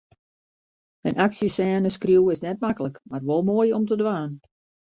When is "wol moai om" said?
3.27-3.85